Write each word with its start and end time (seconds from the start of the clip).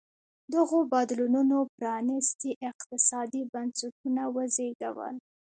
دغو 0.53 0.79
بدلونونو 0.93 1.57
پرانېستي 1.77 2.51
اقتصادي 2.69 3.41
بنسټونه 3.53 4.23
وزېږول. 4.35 5.15